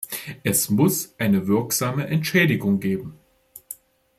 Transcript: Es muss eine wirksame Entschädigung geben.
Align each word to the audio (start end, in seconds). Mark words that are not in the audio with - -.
Es 0.41 0.71
muss 0.71 1.13
eine 1.19 1.45
wirksame 1.45 2.07
Entschädigung 2.07 2.79
geben. 2.79 3.19